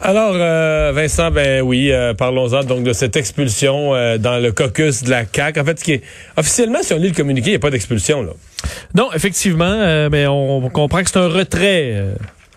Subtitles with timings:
[0.00, 5.02] Alors, euh, Vincent, ben oui, euh, parlons-en donc de cette expulsion euh, dans le caucus
[5.02, 5.60] de la CAQ.
[5.60, 6.02] En fait, ce qui est
[6.36, 8.32] officiellement, si on lit le communiqué, il n'y a pas d'expulsion là.
[8.94, 12.04] Non, effectivement, mais on, comprend que c'est un retrait.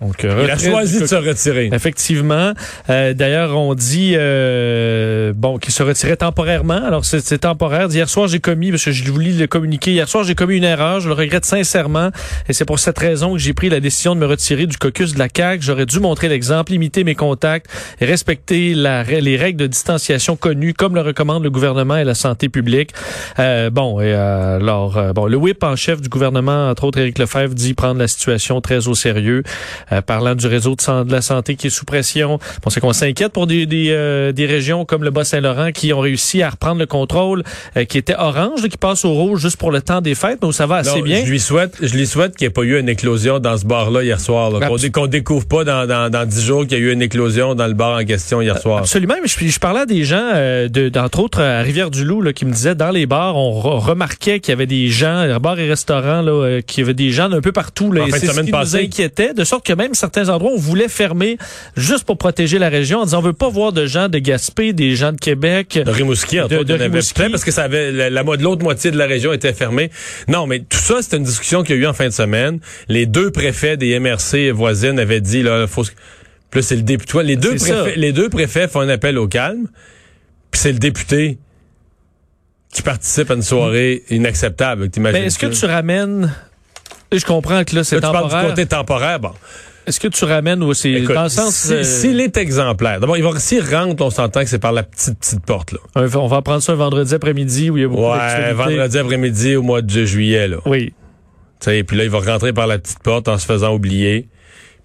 [0.02, 1.70] Donc, il a choisi de se retirer.
[1.74, 2.54] Effectivement.
[2.90, 6.82] Euh, D'ailleurs, on dit euh, bon qu'il se retirait temporairement.
[6.86, 7.88] Alors, c'est temporaire.
[7.90, 10.64] Hier soir, j'ai commis, parce que je voulais le communiquer, hier soir, j'ai commis une
[10.64, 11.00] erreur.
[11.00, 12.12] Je le regrette sincèrement.
[12.48, 15.14] Et c'est pour cette raison que j'ai pris la décision de me retirer du caucus
[15.14, 15.64] de la CAQ.
[15.64, 17.68] J'aurais dû montrer l'exemple, limiter mes contacts
[18.00, 22.16] et respecter la, les règles de distanciation connues, comme le recommande le gouvernement et la
[22.16, 22.92] santé publique.
[23.40, 27.00] Euh, bon, et euh, alors, euh, bon, le whip en chef du gouvernement, entre autres,
[27.00, 29.44] Éric Lefebvre, dit prendre la situation très au sérieux.
[29.92, 32.40] Euh, parlant du réseau de, la santé qui est sous pression.
[32.66, 36.00] On sait qu'on s'inquiète pour des, des, euh, des, régions comme le Bas-Saint-Laurent qui ont
[36.00, 37.44] réussi à reprendre le contrôle,
[37.76, 40.48] euh, qui était orange, qui passe au rouge juste pour le temps des fêtes, mais
[40.48, 41.24] où ça va assez bien.
[41.26, 43.66] Je lui souhaite, je lui souhaite qu'il n'y ait pas eu une éclosion dans ce
[43.66, 44.52] bar-là hier soir.
[44.94, 47.68] Qu'on découvre pas dans, dans, dans 10 jours qu'il y a eu une éclosio dans
[47.68, 48.80] le bar en question hier soir.
[48.80, 49.16] Absolument.
[49.22, 52.76] Mais je, je parlais à des gens, de, d'entre autres à Rivière-du-Loup, qui me disaient
[52.76, 56.82] dans les bars, on remarquait qu'il y avait des gens, bars et restaurants, là, qu'il
[56.82, 57.92] y avait des gens d'un peu partout.
[57.92, 60.90] Là, et c'est ce qui nous inquiétait, de sorte que même certains endroits, on voulait
[60.90, 61.38] fermer
[61.78, 64.74] juste pour protéger la région en disant on veut pas voir de gens de Gaspé,
[64.74, 65.80] des gens de Québec.
[65.84, 67.30] De Rimouski, en de, de Rimouski.
[67.32, 69.90] parce que ça avait, la, l'autre moitié de la région était fermée.
[70.28, 72.60] Non, mais tout ça, c'est une discussion qu'il y a eu en fin de semaine.
[72.90, 75.86] Les deux préfets des MRC voisines avaient dit, là, faut,
[76.52, 77.24] plus c'est le député.
[77.24, 79.68] Les deux préfets, les deux préfets font un appel au calme.
[80.52, 81.38] Puis c'est le député
[82.74, 84.90] qui participe à une soirée inacceptable.
[85.00, 86.32] Mais est-ce que tu ramènes
[87.12, 88.24] je comprends que là, c'est temporaire.
[88.24, 89.32] Tu parles du côté temporaire, bon.
[89.90, 93.00] Est-ce que tu ramènes aussi dans le sens euh, s'il est exemplaire.
[93.00, 95.80] D'abord, il va s'il rentre, on s'entend que c'est par la petite petite porte là.
[95.96, 99.56] on va prendre ça un vendredi après-midi où il y a beaucoup Ouais, vendredi après-midi
[99.56, 100.58] au mois de juillet là.
[100.68, 100.94] Oui.
[101.68, 104.30] et puis là il va rentrer par la petite porte en se faisant oublier.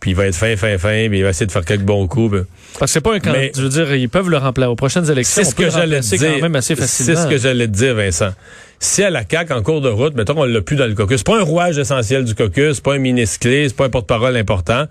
[0.01, 2.07] Puis il va être fin, fin, fin, puis il va essayer de faire quelques bons
[2.07, 2.45] coups.
[2.79, 3.53] Parce que c'est pas un candidat.
[3.57, 5.43] Je veux dire, ils peuvent le remplacer aux prochaines élections.
[5.43, 6.19] C'est ce que j'allais dire.
[6.19, 7.15] quand même assez facilement.
[7.15, 8.33] C'est ce que j'allais dire, Vincent.
[8.81, 11.19] Si à la CAQ, en cours de route, mettons qu'on l'a plus dans le caucus,
[11.19, 13.91] c'est pas un rouage essentiel du caucus, c'est pas un ministre clé, c'est pas un
[13.91, 14.87] porte-parole important.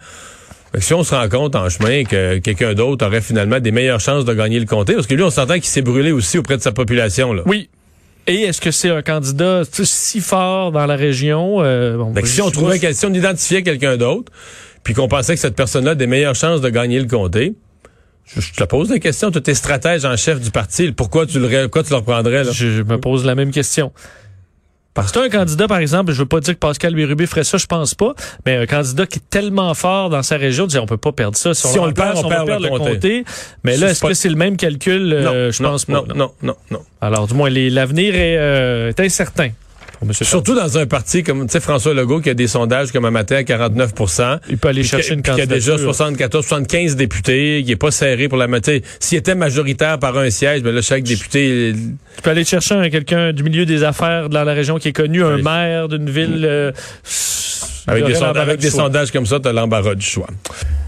[0.80, 4.26] Si on se rend compte en chemin que quelqu'un d'autre aurait finalement des meilleures chances
[4.26, 6.64] de gagner le comté, parce que lui, on s'entend qu'il s'est brûlé aussi auprès de
[6.64, 7.34] sa population.
[7.34, 7.44] Là.
[7.46, 7.70] Oui.
[8.26, 11.58] Et est-ce que c'est un candidat si fort dans la région?
[11.62, 14.32] Euh, bon, si on trouvait, si on identifiait quelqu'un d'autre,
[14.84, 17.56] puis qu'on pensait que cette personne-là a des meilleures chances de gagner le comté,
[18.26, 21.64] je, te pose la question, tu es stratège en chef du parti, pourquoi tu le,
[21.64, 22.44] pourquoi tu le reprendrais?
[22.44, 22.52] Là?
[22.52, 23.92] Je, me pose la même question.
[24.94, 27.58] Parce que un candidat, par exemple, je veux pas dire que Pascal Bérubé ferait ça,
[27.58, 28.14] je pense pas,
[28.46, 31.56] mais un candidat qui est tellement fort dans sa région, on peut pas perdre ça.
[31.56, 33.26] Si, on, le perd, on, perd, le, comté.
[33.64, 35.12] Mais là, est-ce que c'est le même calcul?
[35.12, 35.94] Euh, je pense pas.
[35.94, 36.82] Non, non, non, non.
[37.02, 39.50] Alors, du moins, l'avenir est, euh, est incertain.
[40.12, 43.42] Surtout dans un parti comme François Legault qui a des sondages comme un matin à
[43.42, 45.48] 49% Il peut aller chercher une candidature.
[45.48, 48.84] Qui a déjà 74, 75 députés, qui est pas serré pour la moitié.
[49.00, 51.74] S'il était majoritaire par un siège, ben là, chaque député...
[52.16, 55.24] Tu peux aller chercher quelqu'un du milieu des affaires dans la région qui est connu,
[55.24, 56.46] un maire d'une ville...
[56.46, 56.72] Euh,
[57.86, 60.28] avec des, sondages, avec des sondages comme ça, tu as l'embarras du choix.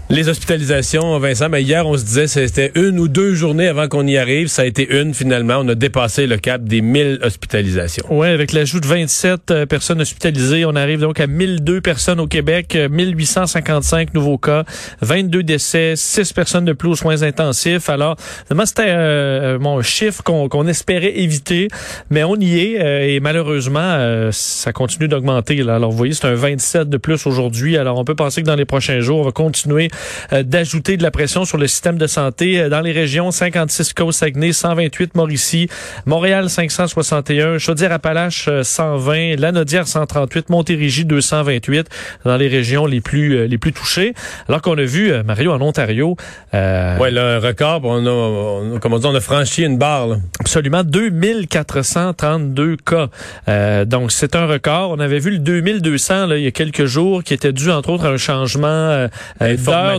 [0.08, 4.06] Les hospitalisations, Vincent, mais hier, on se disait c'était une ou deux journées avant qu'on
[4.06, 4.46] y arrive.
[4.46, 5.56] Ça a été une, finalement.
[5.58, 8.04] On a dépassé le cap des 1000 hospitalisations.
[8.08, 12.28] Oui, avec l'ajout de 27 euh, personnes hospitalisées, on arrive donc à 1002 personnes au
[12.28, 14.62] Québec, 1855 euh, nouveaux cas,
[15.00, 17.88] 22 décès, 6 personnes de plus aux soins intensifs.
[17.88, 18.14] Alors,
[18.48, 21.66] vraiment, c'était euh, mon chiffre qu'on espérait éviter,
[22.10, 25.60] mais on y est et malheureusement, ça continue d'augmenter.
[25.62, 27.76] Alors, vous voyez, c'est un 27 de plus aujourd'hui.
[27.76, 29.95] Alors, on peut penser que dans les prochains jours, on va continuer euh,
[30.42, 34.52] d'ajouter de la pression sur le système de santé euh, dans les régions 56 Côte-Saguenay,
[34.52, 35.68] 128 Mauricie,
[36.04, 41.88] Montréal 561, Chaudière-Appalaches 120, euh, Lanaudière 138, Montérégie 228
[42.24, 44.14] dans les régions les plus les plus touchées.
[44.48, 46.16] Alors qu'on a vu Mario en Ontario.
[46.54, 50.06] Euh, ouais, le record, on a, on, comment dire, on a franchi une barre.
[50.06, 50.16] Là.
[50.40, 53.08] Absolument, 2432 cas.
[53.48, 54.90] Euh, donc c'est un record.
[54.90, 57.90] On avait vu le 2200 là, il y a quelques jours, qui était dû entre
[57.90, 59.08] autres à un changement euh,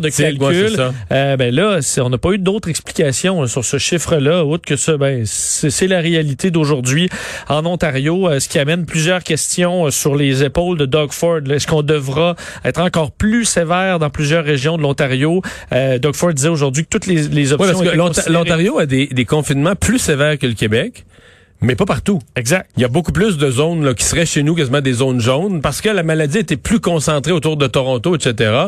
[0.01, 0.91] de calcul.
[1.11, 4.97] euh, ben là, on n'a pas eu d'autres explications sur ce chiffre-là, autre que ça.
[4.97, 7.09] Ben, c'est la réalité d'aujourd'hui
[7.47, 11.39] en Ontario, euh, ce qui amène plusieurs questions euh, sur les épaules de Doug Ford.
[11.49, 15.41] Est-ce qu'on devra être encore plus sévère dans plusieurs régions de l'Ontario?
[15.73, 17.81] Euh, Doug Ford disait aujourd'hui que toutes les, les options...
[18.29, 21.05] l'Ontario a des, des confinements plus sévères que le Québec.
[21.61, 22.19] Mais pas partout.
[22.35, 22.69] Exact.
[22.77, 25.19] Il y a beaucoup plus de zones là, qui seraient chez nous quasiment des zones
[25.19, 28.67] jaunes parce que la maladie était plus concentrée autour de Toronto, etc.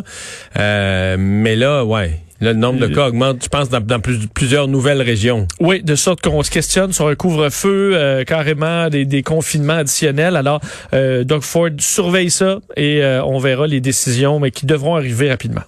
[0.58, 2.20] Euh, mais là, ouais.
[2.42, 4.00] le nombre de euh, cas augmente, je pense, dans,
[4.34, 5.48] plusieurs nouvelles régions.
[5.60, 10.36] Oui, de sorte qu'on se questionne sur un couvre-feu, euh, carrément des, des, confinements additionnels.
[10.36, 10.60] Alors,
[10.92, 15.64] Doug Ford surveille ça et on verra les décisions, mais qui devront arriver rapidement.